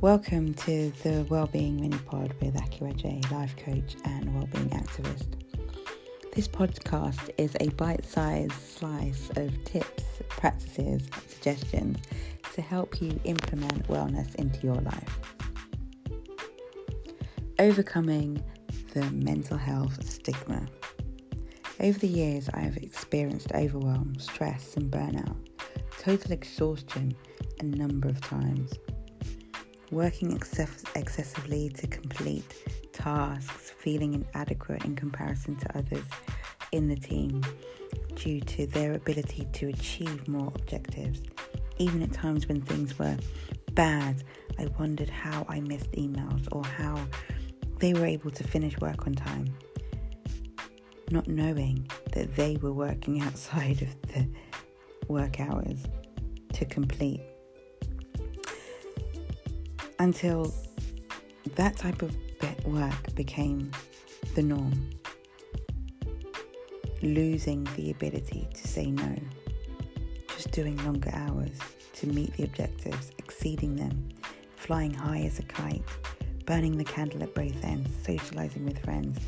Welcome 0.00 0.54
to 0.54 0.92
the 1.02 1.26
Wellbeing 1.28 1.80
Mini 1.80 1.98
Pod 1.98 2.32
with 2.40 2.54
Akira 2.54 2.92
J, 2.92 3.20
life 3.32 3.56
coach 3.56 3.96
and 4.04 4.32
wellbeing 4.32 4.70
activist. 4.70 5.26
This 6.32 6.46
podcast 6.46 7.30
is 7.36 7.56
a 7.58 7.70
bite 7.70 8.04
sized 8.04 8.52
slice 8.52 9.28
of 9.34 9.52
tips, 9.64 10.04
practices, 10.28 11.02
suggestions 11.26 11.98
to 12.54 12.62
help 12.62 13.02
you 13.02 13.18
implement 13.24 13.88
wellness 13.88 14.32
into 14.36 14.60
your 14.64 14.76
life. 14.76 15.18
Overcoming 17.58 18.40
the 18.94 19.02
mental 19.10 19.56
health 19.56 20.08
stigma. 20.08 20.64
Over 21.80 21.98
the 21.98 22.06
years, 22.06 22.48
I 22.54 22.60
have 22.60 22.76
experienced 22.76 23.50
overwhelm, 23.50 24.14
stress, 24.20 24.76
and 24.76 24.92
burnout, 24.92 25.36
total 25.98 26.30
exhaustion 26.30 27.16
a 27.58 27.64
number 27.64 28.08
of 28.08 28.20
times 28.20 28.74
working 29.90 30.34
excess- 30.34 30.84
excessively 30.94 31.70
to 31.70 31.86
complete 31.86 32.54
tasks, 32.92 33.70
feeling 33.78 34.14
inadequate 34.14 34.84
in 34.84 34.94
comparison 34.94 35.56
to 35.56 35.78
others 35.78 36.04
in 36.72 36.88
the 36.88 36.96
team 36.96 37.42
due 38.14 38.40
to 38.40 38.66
their 38.66 38.94
ability 38.94 39.46
to 39.52 39.68
achieve 39.68 40.26
more 40.28 40.48
objectives. 40.54 41.22
Even 41.78 42.02
at 42.02 42.12
times 42.12 42.48
when 42.48 42.60
things 42.60 42.98
were 42.98 43.16
bad, 43.72 44.22
I 44.58 44.66
wondered 44.78 45.08
how 45.08 45.46
I 45.48 45.60
missed 45.60 45.92
emails 45.92 46.48
or 46.52 46.64
how 46.64 46.98
they 47.78 47.94
were 47.94 48.06
able 48.06 48.32
to 48.32 48.44
finish 48.44 48.76
work 48.80 49.06
on 49.06 49.14
time, 49.14 49.54
not 51.10 51.28
knowing 51.28 51.88
that 52.12 52.34
they 52.34 52.56
were 52.56 52.72
working 52.72 53.22
outside 53.26 53.82
of 53.82 54.02
the 54.02 54.28
work 55.06 55.40
hours 55.40 55.84
to 56.54 56.64
complete 56.64 57.22
until 59.98 60.54
that 61.56 61.76
type 61.76 62.02
of 62.02 62.14
work 62.64 63.14
became 63.14 63.70
the 64.34 64.42
norm. 64.42 64.90
Losing 67.02 67.64
the 67.76 67.90
ability 67.90 68.48
to 68.54 68.68
say 68.68 68.90
no, 68.90 69.16
just 70.28 70.50
doing 70.50 70.76
longer 70.84 71.10
hours 71.12 71.58
to 71.94 72.06
meet 72.08 72.32
the 72.36 72.44
objectives, 72.44 73.12
exceeding 73.18 73.76
them, 73.76 74.08
flying 74.56 74.92
high 74.92 75.20
as 75.20 75.38
a 75.38 75.42
kite, 75.44 75.82
burning 76.44 76.76
the 76.76 76.84
candle 76.84 77.22
at 77.22 77.34
both 77.34 77.64
ends, 77.64 77.90
socializing 78.04 78.64
with 78.64 78.78
friends, 78.84 79.18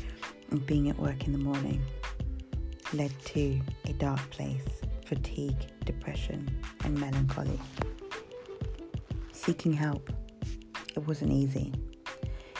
and 0.51 0.65
being 0.65 0.89
at 0.89 0.97
work 0.97 1.25
in 1.25 1.31
the 1.31 1.39
morning 1.39 1.81
led 2.93 3.11
to 3.23 3.59
a 3.85 3.93
dark 3.93 4.19
place, 4.31 4.65
fatigue, 5.05 5.55
depression, 5.85 6.49
and 6.83 6.99
melancholy. 6.99 7.59
Seeking 9.31 9.73
help 9.73 10.11
wasn't 11.11 11.33
easy. 11.33 11.73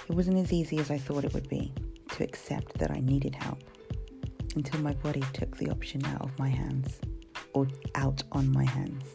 It 0.10 0.14
wasn't 0.14 0.36
as 0.36 0.52
easy 0.52 0.78
as 0.80 0.92
I 0.92 0.98
thought 0.98 1.24
it 1.24 1.34
would 1.34 1.48
be 1.48 1.72
to 2.10 2.24
accept 2.26 2.78
that 2.80 2.92
I 2.92 3.00
needed 3.00 3.34
help 3.34 3.64
until 4.58 4.82
my 4.82 4.92
body 4.96 5.24
took 5.32 5.56
the 5.56 5.70
option 5.70 6.06
out 6.08 6.20
of 6.20 6.38
my 6.38 6.50
hands 6.50 7.00
or 7.54 7.66
out 7.96 8.22
on 8.34 8.52
my 8.52 8.66
hands. 8.66 9.06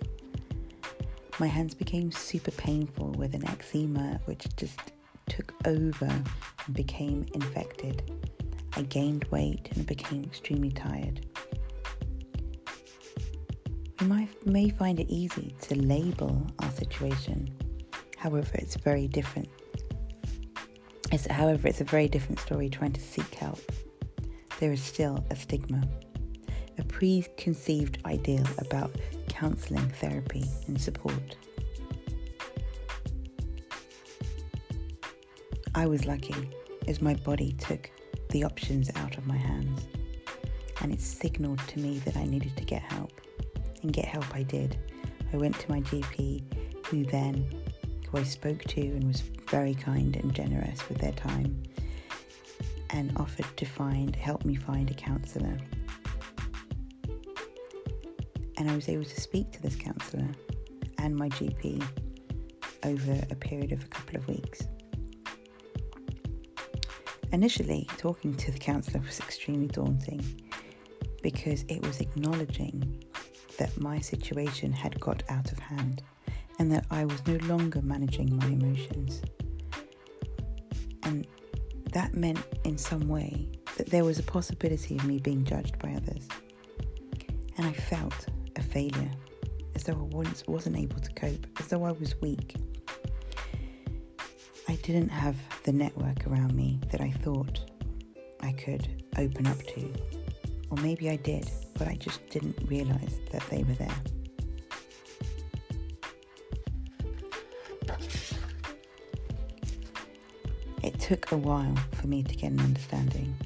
My 1.39 1.49
hands 1.49 1.75
became 1.75 2.11
super 2.11 2.51
painful 2.53 3.11
with 3.19 3.35
an 3.35 3.47
eczema 3.47 4.19
which 4.25 4.47
just 4.57 4.81
took 5.29 5.53
over 5.67 6.07
and 6.07 6.75
became 6.75 7.27
infected. 7.35 8.11
I 8.73 8.85
gained 8.85 9.25
weight 9.25 9.69
and 9.75 9.85
became 9.85 10.25
extremely 10.25 10.71
tired. 10.71 11.27
We 14.01 14.07
might, 14.07 14.47
may 14.47 14.71
find 14.71 14.99
it 14.99 15.11
easy 15.11 15.55
to 15.61 15.75
label 15.75 16.47
our 16.61 16.71
situation 16.71 17.51
However, 18.17 18.51
it's 18.55 18.77
very 18.77 19.07
different. 19.09 19.49
It's, 21.13 21.27
however, 21.27 21.69
it's 21.69 21.81
a 21.81 21.85
very 21.85 22.09
different 22.09 22.41
story 22.41 22.69
trying 22.69 22.93
to 22.93 23.01
seek 23.01 23.35
help. 23.35 23.61
There 24.59 24.73
is 24.73 24.83
still 24.83 25.25
a 25.31 25.37
stigma, 25.37 25.87
a 26.79 26.85
preconceived 26.85 27.99
ideal 28.05 28.47
about 28.59 28.91
counselling, 29.29 29.89
therapy, 29.91 30.45
and 30.67 30.81
support. 30.81 31.37
I 35.75 35.87
was 35.87 36.07
lucky 36.07 36.51
as 36.89 37.03
my 37.03 37.15
body 37.15 37.53
took 37.53 37.91
the 38.31 38.45
options 38.45 38.91
out 38.97 39.19
of 39.19 39.27
my 39.27 39.37
hands 39.37 39.87
and 40.83 40.93
it 40.93 41.01
signaled 41.01 41.59
to 41.69 41.79
me 41.81 41.99
that 42.01 42.17
I 42.17 42.25
needed 42.25 42.57
to 42.57 42.65
get 42.65 42.83
help. 42.83 43.13
And 43.83 43.93
get 43.93 44.05
help 44.05 44.27
I 44.35 44.43
did. 44.43 44.79
I 45.33 45.37
went 45.37 45.59
to 45.61 45.71
my 45.71 45.81
GP, 45.81 46.87
who 46.87 47.05
then 47.05 47.45
who 48.07 48.19
I 48.19 48.23
spoke 48.23 48.63
to 48.65 48.81
and 48.81 49.05
was 49.05 49.21
very 49.51 49.75
kind 49.75 50.17
and 50.17 50.33
generous 50.35 50.89
with 50.89 50.99
their 50.99 51.13
time 51.13 51.63
and 52.91 53.17
offered 53.17 53.47
to 53.57 53.65
find 53.65 54.15
help 54.15 54.45
me 54.45 54.55
find 54.55 54.91
a 54.91 54.95
counsellor. 54.95 55.57
And 58.59 58.71
I 58.71 58.75
was 58.75 58.89
able 58.89 59.05
to 59.05 59.21
speak 59.21 59.51
to 59.53 59.63
this 59.63 59.77
counsellor 59.77 60.29
and 60.99 61.15
my 61.15 61.29
GP 61.31 61.85
over 62.85 63.21
a 63.31 63.35
period 63.35 63.73
of 63.73 63.85
a 63.85 63.89
couple 63.89 64.17
of 64.17 64.29
weeks. 64.29 64.63
Initially, 67.33 67.89
talking 67.99 68.35
to 68.37 68.51
the 68.53 68.59
counsellor 68.59 69.01
was 69.01 69.19
extremely 69.19 69.67
daunting 69.67 70.41
because 71.23 71.65
it 71.69 71.85
was 71.85 72.01
acknowledging 72.01 73.03
that 73.59 73.79
my 73.81 73.99
situation 73.99 74.73
had 74.73 74.99
got 75.01 75.23
out 75.29 75.51
of 75.51 75.59
hand 75.59 76.03
and 76.59 76.71
that 76.73 76.87
I 76.91 77.05
was 77.05 77.27
no 77.27 77.37
longer 77.47 77.83
managing 77.83 78.37
my 78.37 78.47
emotions. 78.47 79.23
And 81.03 81.27
that 81.93 82.15
meant, 82.15 82.41
in 82.65 82.79
some 82.79 83.09
way, 83.09 83.49
that 83.77 83.91
there 83.91 84.05
was 84.05 84.19
a 84.19 84.23
possibility 84.23 84.97
of 84.97 85.05
me 85.05 85.19
being 85.19 85.45
judged 85.45 85.79
by 85.79 85.91
others. 85.91 86.29
And 87.57 87.67
I 87.67 87.73
felt 87.73 88.27
a 88.57 88.63
failure, 88.63 89.11
as 89.75 89.85
though 89.85 89.95
I 89.95 90.15
once 90.15 90.45
wasn't 90.47 90.77
able 90.77 91.01
to 91.01 91.13
cope, 91.13 91.47
as 91.61 91.69
though 91.69 91.85
I 91.85 91.93
was 91.93 92.21
weak. 92.21 92.57
I 94.69 94.75
didn't 94.77 95.11
have 95.11 95.37
the 95.65 95.73
network 95.73 96.27
around 96.27 96.55
me 96.55 96.81
that 96.91 97.01
I 97.01 97.11
thought 97.11 97.61
I 98.41 98.53
could 98.53 99.05
open 99.17 99.47
up 99.47 99.59
to. 99.59 99.93
Or 100.71 100.79
maybe 100.79 101.09
I 101.11 101.17
did, 101.17 101.49
but 101.79 101.87
I 101.87 101.95
just 101.95 102.29
didn't 102.29 102.59
realize 102.67 103.21
that 103.31 103.43
they 103.49 103.63
were 103.63 103.75
there. 103.75 104.03
It 110.87 111.01
took 111.01 111.33
a 111.33 111.37
while 111.37 111.75
for 111.95 112.07
me 112.07 112.23
to 112.23 112.33
get 112.33 112.53
an 112.53 112.61
understanding, 112.61 113.37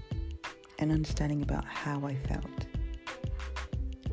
an 0.79 0.91
understanding 0.91 1.41
about 1.41 1.65
how 1.65 2.05
I 2.05 2.15
felt. 2.15 2.67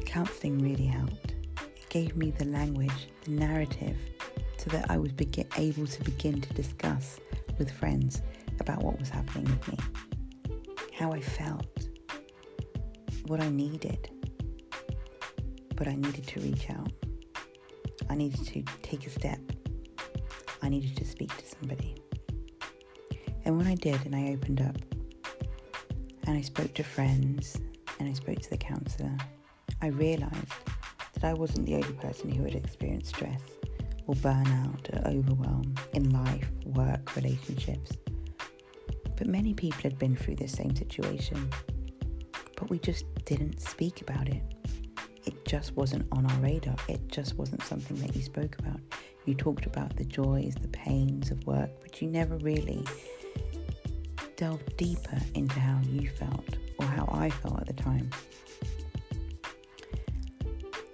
Counseling 0.05 0.59
really 0.59 0.85
helped. 0.85 1.33
It 1.75 1.89
gave 1.89 2.15
me 2.15 2.31
the 2.31 2.45
language, 2.45 3.09
the 3.25 3.31
narrative, 3.31 3.97
so 4.57 4.69
that 4.69 4.89
I 4.89 4.97
was 4.97 5.11
able 5.57 5.87
to 5.87 6.03
begin 6.05 6.39
to 6.39 6.53
discuss 6.53 7.19
with 7.57 7.69
friends 7.69 8.21
about 8.61 8.81
what 8.81 8.97
was 8.97 9.09
happening 9.09 9.43
with 9.43 9.67
me, 9.67 9.77
how 10.97 11.11
I 11.11 11.19
felt, 11.19 11.89
what 13.25 13.41
I 13.41 13.49
needed. 13.49 14.09
But 15.75 15.89
I 15.89 15.95
needed 15.95 16.25
to 16.27 16.39
reach 16.39 16.69
out. 16.69 16.93
I 18.09 18.15
needed 18.15 18.47
to 18.47 18.63
take 18.83 19.05
a 19.05 19.09
step. 19.09 19.41
I 20.61 20.69
needed 20.69 20.95
to 20.95 21.05
speak 21.05 21.35
to 21.35 21.45
somebody. 21.45 21.97
And 23.47 23.55
when 23.57 23.65
I 23.65 23.75
did, 23.75 24.05
and 24.05 24.13
I 24.13 24.33
opened 24.33 24.59
up, 24.59 24.75
and 26.25 26.37
I 26.37 26.41
spoke 26.41 26.73
to 26.73 26.83
friends, 26.83 27.57
and 27.97 28.09
I 28.09 28.11
spoke 28.11 28.41
to 28.41 28.49
the 28.49 28.57
counsellor, 28.57 29.17
I 29.81 29.87
realised 29.87 30.51
that 31.13 31.23
I 31.23 31.33
wasn't 31.33 31.65
the 31.65 31.75
only 31.75 31.93
person 31.93 32.29
who 32.29 32.43
had 32.43 32.55
experienced 32.55 33.15
stress 33.15 33.39
or 34.05 34.15
burnout 34.15 34.93
or 34.93 35.07
overwhelm 35.07 35.75
in 35.93 36.09
life, 36.09 36.45
work, 36.65 37.15
relationships. 37.15 37.93
But 39.15 39.27
many 39.27 39.53
people 39.53 39.79
had 39.81 39.97
been 39.97 40.17
through 40.17 40.35
the 40.35 40.49
same 40.49 40.75
situation, 40.75 41.49
but 42.57 42.69
we 42.69 42.79
just 42.79 43.05
didn't 43.23 43.61
speak 43.61 44.01
about 44.01 44.27
it. 44.27 44.43
It 45.23 45.45
just 45.45 45.73
wasn't 45.77 46.05
on 46.11 46.29
our 46.29 46.37
radar. 46.39 46.75
It 46.89 47.07
just 47.07 47.35
wasn't 47.35 47.63
something 47.63 47.95
that 48.01 48.13
you 48.13 48.23
spoke 48.23 48.59
about. 48.59 48.81
You 49.23 49.35
talked 49.35 49.65
about 49.65 49.95
the 49.95 50.03
joys, 50.03 50.55
the 50.55 50.67
pains 50.67 51.31
of 51.31 51.45
work, 51.47 51.69
but 51.81 52.01
you 52.01 52.09
never 52.09 52.35
really 52.39 52.85
delve 54.37 54.77
deeper 54.77 55.17
into 55.33 55.59
how 55.59 55.79
you 55.89 56.07
felt 56.09 56.57
or 56.77 56.85
how 56.85 57.09
I 57.11 57.29
felt 57.29 57.59
at 57.59 57.67
the 57.67 57.73
time. 57.73 58.09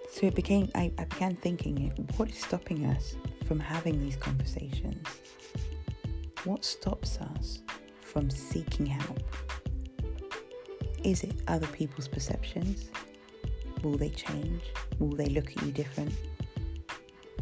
So 0.09 0.27
it 0.27 0.35
became, 0.35 0.69
I, 0.73 0.91
I 0.97 1.03
began 1.03 1.35
thinking, 1.35 1.91
what 2.15 2.29
is 2.29 2.39
stopping 2.39 2.85
us 2.85 3.15
from 3.45 3.59
having 3.59 3.99
these 3.99 4.15
conversations? 4.15 5.05
What 6.45 6.63
stops 6.63 7.19
us 7.35 7.59
from 8.01 8.29
seeking 8.29 8.85
help? 8.85 9.19
Is 11.03 11.23
it 11.23 11.33
other 11.49 11.67
people's 11.67 12.07
perceptions? 12.07 12.89
Will 13.83 13.97
they 13.97 14.09
change? 14.09 14.61
Will 14.99 15.17
they 15.17 15.25
look 15.25 15.51
at 15.51 15.61
you 15.63 15.71
different? 15.73 16.13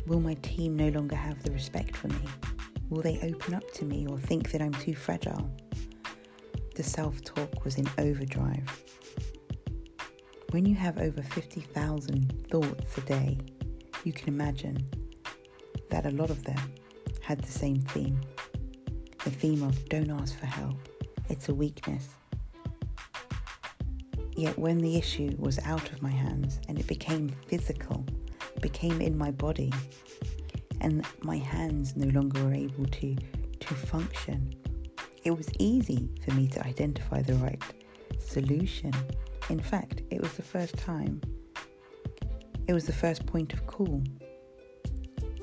Will 0.07 0.19
my 0.19 0.33
team 0.41 0.75
no 0.75 0.89
longer 0.89 1.15
have 1.15 1.43
the 1.43 1.51
respect 1.51 1.95
for 1.95 2.07
me? 2.07 2.25
Will 2.89 3.03
they 3.03 3.19
open 3.21 3.53
up 3.53 3.71
to 3.73 3.85
me 3.85 4.07
or 4.07 4.17
think 4.17 4.49
that 4.51 4.61
I'm 4.61 4.73
too 4.73 4.95
fragile? 4.95 5.51
The 6.81 6.89
self 6.89 7.23
talk 7.23 7.63
was 7.63 7.75
in 7.75 7.87
overdrive. 7.99 8.83
When 10.49 10.65
you 10.65 10.73
have 10.73 10.97
over 10.97 11.21
50,000 11.21 12.47
thoughts 12.49 12.97
a 12.97 13.01
day, 13.01 13.37
you 14.03 14.11
can 14.11 14.29
imagine 14.29 14.89
that 15.91 16.07
a 16.07 16.09
lot 16.09 16.31
of 16.31 16.43
them 16.43 16.59
had 17.21 17.39
the 17.39 17.51
same 17.51 17.81
theme 17.81 18.19
the 19.23 19.29
theme 19.29 19.61
of 19.61 19.87
don't 19.89 20.09
ask 20.09 20.35
for 20.39 20.47
help, 20.47 20.89
it's 21.29 21.49
a 21.49 21.53
weakness. 21.53 22.09
Yet 24.35 24.57
when 24.57 24.79
the 24.79 24.97
issue 24.97 25.35
was 25.37 25.59
out 25.59 25.91
of 25.91 26.01
my 26.01 26.09
hands 26.09 26.59
and 26.67 26.79
it 26.79 26.87
became 26.87 27.29
physical, 27.45 28.03
became 28.59 29.01
in 29.01 29.15
my 29.15 29.29
body, 29.29 29.71
and 30.79 31.05
my 31.21 31.37
hands 31.37 31.95
no 31.95 32.07
longer 32.07 32.43
were 32.43 32.55
able 32.55 32.85
to, 32.85 33.15
to 33.59 33.73
function, 33.75 34.55
it 35.23 35.31
was 35.31 35.49
easy 35.59 36.09
for 36.23 36.33
me 36.33 36.47
to 36.47 36.65
identify 36.65 37.21
the 37.21 37.35
right 37.35 37.61
solution. 38.19 38.93
In 39.49 39.59
fact, 39.59 40.01
it 40.09 40.21
was 40.21 40.33
the 40.33 40.41
first 40.41 40.77
time, 40.77 41.21
it 42.67 42.73
was 42.73 42.85
the 42.85 42.93
first 42.93 43.25
point 43.25 43.53
of 43.53 43.65
call 43.67 44.03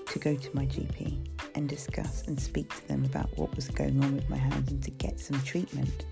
to 0.07 0.19
go 0.19 0.35
to 0.35 0.57
my 0.57 0.67
GP 0.67 1.29
and 1.55 1.69
discuss 1.69 2.27
and 2.27 2.41
speak 2.41 2.75
to 2.75 2.89
them 2.89 3.05
about 3.05 3.29
what 3.37 3.55
was 3.55 3.69
going 3.69 4.03
on 4.03 4.15
with 4.15 4.29
my 4.31 4.37
hands 4.37 4.71
and 4.71 4.83
to 4.83 4.91
get 4.91 5.21
some 5.21 5.41
treatment. 5.43 6.07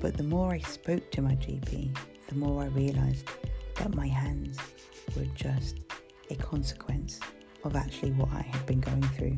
But 0.00 0.16
the 0.16 0.22
more 0.22 0.52
I 0.52 0.58
spoke 0.58 1.10
to 1.12 1.22
my 1.22 1.34
GP, 1.36 1.96
the 2.28 2.34
more 2.34 2.62
I 2.62 2.66
realised 2.66 3.28
that 3.76 3.94
my 3.94 4.06
hands 4.06 4.58
were 5.16 5.26
just 5.34 5.78
a 6.30 6.34
consequence 6.34 7.20
of 7.64 7.76
actually 7.76 8.12
what 8.12 8.30
I 8.32 8.42
had 8.42 8.64
been 8.66 8.80
going 8.80 9.02
through. 9.02 9.36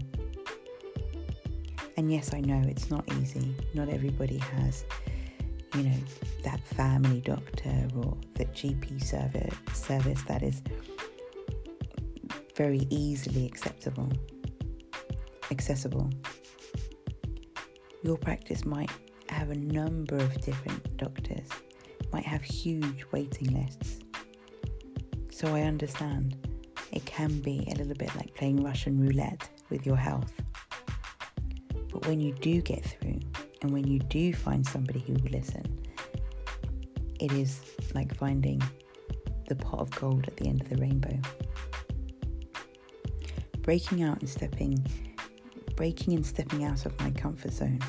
And 1.99 2.13
yes, 2.13 2.33
I 2.33 2.41
know 2.41 2.63
it's 2.65 2.91
not 2.91 3.13
easy. 3.15 3.57
Not 3.75 3.89
everybody 3.89 4.39
has, 4.39 4.85
you 5.75 5.83
know, 5.83 5.97
that 6.45 6.61
family 6.61 7.21
doctor 7.21 7.89
or 7.97 8.17
that 8.35 8.55
GP 8.55 9.03
service 9.03 9.53
service 9.73 10.23
that 10.29 10.45
is 10.45 10.63
very 12.55 12.87
easily 12.89 13.47
acceptable, 13.47 14.09
accessible. 15.51 16.09
Your 18.05 18.17
practice 18.17 18.65
might 18.65 18.93
have 19.29 19.51
a 19.51 19.59
number 19.59 20.19
of 20.19 20.41
different 20.41 20.97
doctors, 20.99 21.49
might 22.13 22.25
have 22.25 22.43
huge 22.43 23.07
waiting 23.11 23.61
lists. 23.61 23.99
So 25.33 25.53
I 25.53 25.63
understand 25.63 26.37
it 26.93 27.05
can 27.07 27.41
be 27.41 27.67
a 27.73 27.77
little 27.77 27.95
bit 27.95 28.15
like 28.15 28.37
playing 28.37 28.63
Russian 28.63 29.01
roulette 29.01 29.51
with 29.69 29.85
your 29.85 29.97
health. 29.97 30.33
But 31.99 32.07
when 32.07 32.21
you 32.21 32.33
do 32.33 32.61
get 32.61 32.85
through 32.85 33.19
and 33.61 33.73
when 33.73 33.85
you 33.85 33.99
do 33.99 34.33
find 34.33 34.65
somebody 34.65 35.01
who 35.01 35.15
will 35.15 35.33
listen, 35.33 35.65
it 37.19 37.33
is 37.33 37.61
like 37.93 38.15
finding 38.15 38.63
the 39.49 39.57
pot 39.57 39.81
of 39.81 39.91
gold 39.91 40.29
at 40.29 40.37
the 40.37 40.47
end 40.47 40.61
of 40.61 40.69
the 40.69 40.77
rainbow 40.77 41.19
breaking 43.63 44.03
out 44.05 44.21
and 44.21 44.29
stepping, 44.31 44.79
breaking 45.77 46.15
and 46.15 46.25
stepping 46.25 46.65
out 46.65 46.87
of 46.87 46.99
my 47.01 47.11
comfort 47.11 47.53
zone 47.53 47.81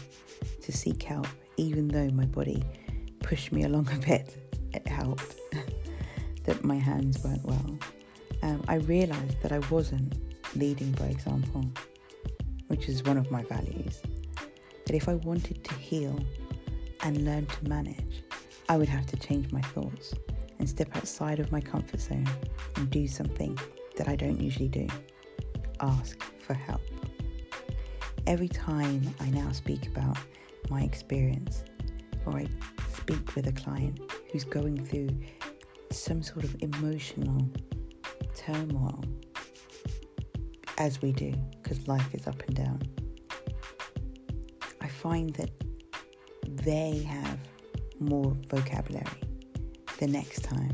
to 0.61 0.71
seek 0.71 1.03
help, 1.03 1.27
even 1.57 1.87
though 1.87 2.09
my 2.09 2.25
body 2.25 2.63
pushed 3.21 3.51
me 3.51 3.63
along 3.63 3.87
a 3.93 3.97
bit, 4.05 4.35
it 4.73 4.87
helped 4.87 5.35
that 6.45 6.63
my 6.63 6.75
hands 6.75 7.23
weren't 7.23 7.45
well. 7.45 7.77
Um, 8.41 8.63
I 8.67 8.75
realized 8.75 9.39
that 9.43 9.51
I 9.51 9.59
wasn't 9.69 10.15
leading 10.55 10.91
by 10.93 11.05
example, 11.05 11.63
which 12.79 12.87
is 12.87 13.03
one 13.03 13.17
of 13.17 13.29
my 13.29 13.43
values. 13.43 14.01
That 14.85 14.95
if 14.95 15.09
I 15.09 15.15
wanted 15.15 15.65
to 15.65 15.73
heal 15.73 16.17
and 17.03 17.25
learn 17.25 17.45
to 17.45 17.67
manage, 17.67 18.23
I 18.69 18.77
would 18.77 18.87
have 18.87 19.05
to 19.07 19.17
change 19.17 19.51
my 19.51 19.59
thoughts 19.59 20.13
and 20.59 20.69
step 20.69 20.95
outside 20.95 21.39
of 21.39 21.51
my 21.51 21.59
comfort 21.59 21.99
zone 21.99 22.25
and 22.77 22.89
do 22.89 23.05
something 23.05 23.59
that 23.97 24.07
I 24.07 24.15
don't 24.15 24.39
usually 24.39 24.69
do 24.69 24.87
ask 25.81 26.23
for 26.39 26.53
help. 26.53 26.79
Every 28.27 28.47
time 28.47 29.13
I 29.19 29.29
now 29.29 29.51
speak 29.51 29.87
about 29.87 30.17
my 30.69 30.83
experience 30.83 31.65
or 32.25 32.37
I 32.37 32.47
speak 32.95 33.35
with 33.35 33.47
a 33.47 33.53
client 33.53 33.99
who's 34.31 34.45
going 34.45 34.85
through 34.85 35.09
some 35.91 36.23
sort 36.23 36.45
of 36.45 36.55
emotional 36.61 37.45
turmoil, 38.35 39.03
as 40.79 41.01
we 41.01 41.11
do, 41.11 41.31
because 41.61 41.87
life 41.87 42.15
is 42.15 42.25
up 42.25 42.41
and 42.47 42.55
down, 42.55 42.81
I 44.81 44.87
find 44.87 45.33
that 45.35 45.51
they 46.47 47.03
have 47.03 47.39
more 47.99 48.35
vocabulary 48.49 49.05
the 49.99 50.07
next 50.07 50.43
time 50.43 50.71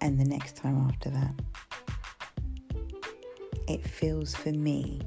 and 0.00 0.20
the 0.20 0.24
next 0.24 0.56
time 0.56 0.86
after 0.86 1.08
that 1.10 1.34
it 3.68 3.86
feels 3.86 4.34
for 4.34 4.50
me 4.50 5.00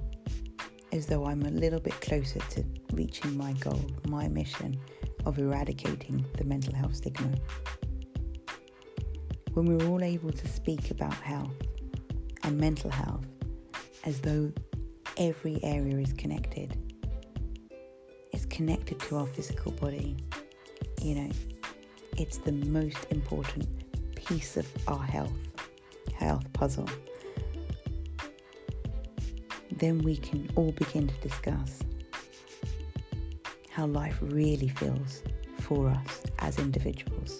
as 0.91 1.07
though 1.07 1.25
I'm 1.25 1.41
a 1.43 1.49
little 1.49 1.79
bit 1.79 1.99
closer 2.01 2.39
to 2.39 2.63
reaching 2.93 3.35
my 3.35 3.53
goal, 3.53 3.81
my 4.07 4.27
mission 4.27 4.79
of 5.25 5.39
eradicating 5.39 6.25
the 6.37 6.43
mental 6.43 6.73
health 6.75 6.95
stigma. 6.95 7.31
When 9.53 9.65
we're 9.65 9.87
all 9.87 10.03
able 10.03 10.31
to 10.31 10.47
speak 10.47 10.91
about 10.91 11.13
health 11.13 11.55
and 12.43 12.57
mental 12.59 12.91
health 12.91 13.25
as 14.03 14.21
though 14.21 14.51
every 15.17 15.59
area 15.63 15.97
is 15.97 16.13
connected, 16.13 16.77
it's 18.31 18.45
connected 18.45 18.99
to 19.01 19.17
our 19.17 19.27
physical 19.27 19.71
body. 19.73 20.17
You 21.01 21.15
know, 21.15 21.29
it's 22.17 22.37
the 22.37 22.51
most 22.51 23.05
important 23.09 23.67
piece 24.15 24.57
of 24.57 24.67
our 24.87 25.03
health, 25.03 25.31
health 26.17 26.51
puzzle 26.53 26.87
then 29.81 29.97
we 30.03 30.15
can 30.15 30.47
all 30.55 30.71
begin 30.73 31.07
to 31.07 31.13
discuss 31.27 31.79
how 33.71 33.87
life 33.87 34.15
really 34.21 34.67
feels 34.67 35.23
for 35.59 35.89
us 35.89 36.21
as 36.37 36.59
individuals. 36.59 37.39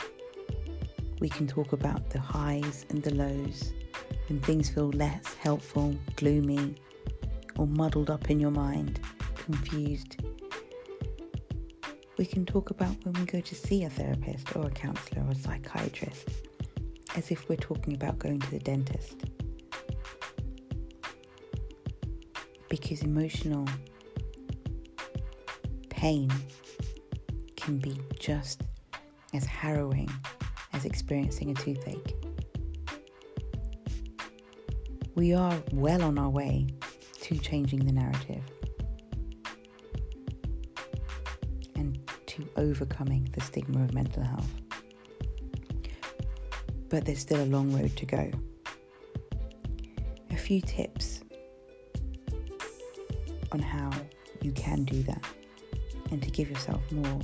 We 1.20 1.30
can 1.30 1.46
talk 1.46 1.72
about 1.72 2.10
the 2.10 2.20
highs 2.20 2.88
and 2.90 3.04
the 3.04 3.14
lows, 3.14 3.74
when 4.32 4.40
things 4.40 4.70
feel 4.70 4.90
less 4.92 5.34
helpful, 5.42 5.94
gloomy, 6.16 6.74
or 7.58 7.68
muddled 7.68 8.10
up 8.10 8.30
in 8.30 8.40
your 8.40 8.50
mind, 8.50 9.02
confused. 9.36 10.24
We 12.18 12.26
can 12.26 12.46
talk 12.46 12.70
about 12.70 12.96
when 13.04 13.14
we 13.16 13.26
go 13.26 13.42
to 13.42 13.56
see 13.56 13.84
a 13.84 13.90
therapist 13.90 14.56
or 14.56 14.68
a 14.68 14.70
counsellor 14.70 15.24
or 15.24 15.32
a 15.32 15.36
psychiatrist, 15.36 16.30
as 17.18 17.30
if 17.30 17.50
we're 17.50 17.58
talking 17.58 17.94
about 17.94 18.20
going 18.20 18.40
to 18.40 18.52
the 18.52 18.60
dentist. 18.60 19.26
because 22.70 23.02
emotional 23.02 23.68
pain 25.90 26.32
can 27.58 27.80
be 27.80 28.00
just 28.18 28.64
as 29.34 29.44
harrowing 29.44 30.10
as 30.72 30.86
experiencing 30.86 31.52
a 31.52 31.54
toothache. 31.54 32.21
We 35.14 35.34
are 35.34 35.62
well 35.74 36.04
on 36.04 36.18
our 36.18 36.30
way 36.30 36.68
to 37.22 37.38
changing 37.38 37.86
the 37.86 37.92
narrative 37.92 38.44
and 41.76 42.00
to 42.28 42.48
overcoming 42.56 43.28
the 43.34 43.42
stigma 43.42 43.84
of 43.84 43.94
mental 43.94 44.24
health. 44.24 44.50
But 46.88 47.06
there's 47.06 47.20
still 47.20 47.44
a 47.44 47.46
long 47.46 47.74
road 47.78 47.96
to 47.98 48.06
go. 48.06 48.32
A 50.30 50.38
few 50.38 50.62
tips 50.62 51.22
on 53.52 53.60
how 53.60 53.92
you 54.42 54.54
can 54.54 54.86
do 54.86 55.04
that 55.04 55.26
and 56.10 56.24
to 56.24 56.30
give 56.32 56.50
yourself 56.50 56.90
more 56.92 57.20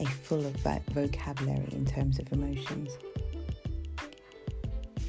a 0.00 0.04
full 0.04 0.44
of 0.44 0.54
vocabulary 0.56 1.68
in 1.72 1.84
terms 1.84 2.18
of 2.18 2.32
emotions 2.32 2.98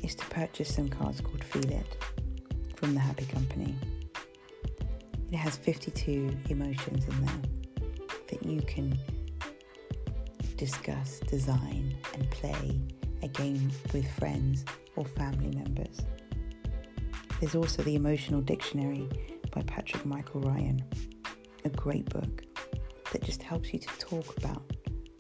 is 0.03 0.15
to 0.15 0.25
purchase 0.25 0.73
some 0.73 0.89
cards 0.89 1.21
called 1.21 1.43
Feel 1.43 1.71
It 1.71 1.97
from 2.81 2.95
the 2.95 3.00
Happy 3.00 3.25
Company. 3.25 3.75
It 5.31 5.38
has 5.38 5.55
52 5.55 6.35
emotions 6.50 7.05
in 7.05 7.25
there 7.25 7.41
that 8.29 8.43
you 8.43 8.59
can 8.63 8.97
discuss, 10.57 11.19
design, 11.19 11.95
and 12.15 12.27
play 12.31 12.81
a 13.21 13.27
game 13.27 13.71
with 13.93 14.11
friends 14.13 14.65
or 14.95 15.05
family 15.05 15.55
members. 15.55 16.00
There's 17.39 17.53
also 17.53 17.83
the 17.83 17.93
Emotional 17.93 18.41
Dictionary 18.41 19.07
by 19.51 19.61
Patrick 19.61 20.03
Michael 20.03 20.41
Ryan. 20.41 20.83
A 21.65 21.69
great 21.69 22.09
book 22.09 22.43
that 23.11 23.21
just 23.21 23.43
helps 23.43 23.71
you 23.73 23.77
to 23.77 23.88
talk 24.00 24.35
about 24.38 24.63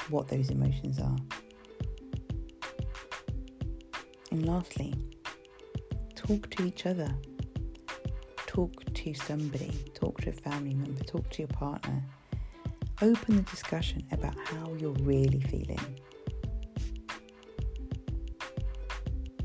what 0.09 0.27
those 0.27 0.49
emotions 0.49 0.97
are. 0.99 1.17
And 4.31 4.47
lastly, 4.47 4.95
talk 6.15 6.49
to 6.49 6.65
each 6.65 6.87
other. 6.87 7.13
Talk 8.51 8.83
to 8.93 9.13
somebody, 9.13 9.71
talk 9.93 10.19
to 10.19 10.29
a 10.29 10.33
family 10.33 10.73
member, 10.73 11.01
talk 11.05 11.29
to 11.29 11.41
your 11.41 11.47
partner. 11.47 12.03
Open 13.01 13.37
the 13.37 13.43
discussion 13.43 14.03
about 14.11 14.35
how 14.43 14.73
you're 14.73 14.91
really 15.03 15.39
feeling 15.39 15.79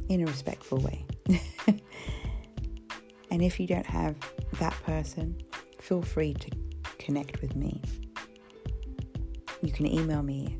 in 0.08 0.22
a 0.22 0.26
respectful 0.26 0.78
way. 0.78 1.06
and 3.30 3.42
if 3.42 3.60
you 3.60 3.68
don't 3.68 3.86
have 3.86 4.16
that 4.58 4.74
person, 4.82 5.40
feel 5.80 6.02
free 6.02 6.34
to 6.34 6.50
connect 6.98 7.40
with 7.40 7.54
me. 7.54 7.80
You 9.62 9.70
can 9.70 9.86
email 9.86 10.22
me 10.22 10.58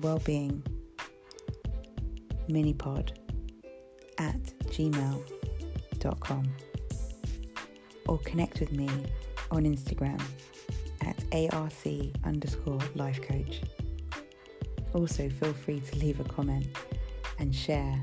wellbeing 0.00 0.64
minipod 2.48 3.12
at 4.18 4.42
gmail.com 4.66 6.52
or 8.08 8.18
connect 8.18 8.60
with 8.60 8.72
me 8.72 8.88
on 9.50 9.64
Instagram 9.64 10.20
at 11.02 11.16
ARC 11.52 11.72
underscore 12.24 12.80
life 12.94 13.20
coach. 13.22 13.60
Also, 14.92 15.28
feel 15.28 15.52
free 15.52 15.80
to 15.80 15.98
leave 15.98 16.20
a 16.20 16.24
comment 16.24 16.66
and 17.38 17.54
share 17.54 18.00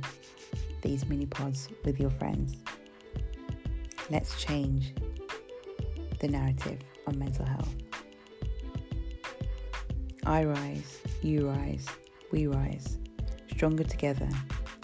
these 0.81 1.05
mini 1.08 1.25
pods 1.25 1.70
with 1.86 2.00
your 2.00 2.10
friends. 2.10 2.58
Let's 4.10 4.41
change 4.41 4.93
the 6.20 6.27
narrative 6.27 6.79
on 7.08 7.17
mental 7.17 7.46
health. 7.46 7.74
I 10.25 10.43
rise, 10.43 11.00
you 11.22 11.50
rise, 11.50 11.88
we 12.31 12.48
rise. 12.48 12.98
Stronger 13.50 13.84
together, 13.84 14.29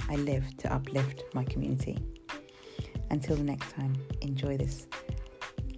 I 0.09 0.15
live 0.15 0.45
to 0.57 0.73
uplift 0.73 1.23
my 1.33 1.43
community. 1.43 1.97
Until 3.09 3.35
the 3.35 3.43
next 3.43 3.71
time, 3.71 3.95
enjoy 4.21 4.57
this 4.57 4.87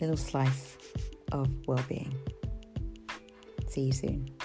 little 0.01 0.17
slice 0.17 0.77
of 1.31 1.47
well 1.67 1.83
being. 1.87 2.13
See 3.67 3.81
you 3.81 3.91
soon. 3.91 4.38